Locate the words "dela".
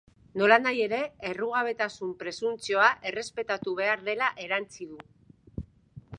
4.09-4.33